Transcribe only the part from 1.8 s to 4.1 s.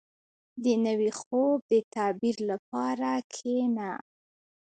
تعبیر لپاره کښېنه.